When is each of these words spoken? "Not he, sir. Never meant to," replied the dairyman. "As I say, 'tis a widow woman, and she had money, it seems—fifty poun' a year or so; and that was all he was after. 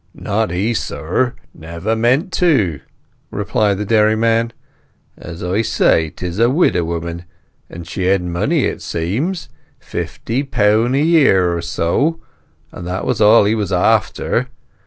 "Not 0.15 0.49
he, 0.49 0.73
sir. 0.73 1.35
Never 1.53 1.95
meant 1.95 2.31
to," 2.33 2.79
replied 3.29 3.77
the 3.77 3.85
dairyman. 3.85 4.51
"As 5.15 5.43
I 5.43 5.61
say, 5.61 6.09
'tis 6.09 6.39
a 6.39 6.49
widow 6.49 6.83
woman, 6.85 7.25
and 7.69 7.85
she 7.87 8.05
had 8.05 8.23
money, 8.23 8.65
it 8.65 8.81
seems—fifty 8.81 10.41
poun' 10.41 10.95
a 10.95 11.03
year 11.03 11.55
or 11.55 11.61
so; 11.61 12.19
and 12.71 12.87
that 12.87 13.05
was 13.05 13.21
all 13.21 13.45
he 13.45 13.53
was 13.53 13.71
after. 13.71 14.47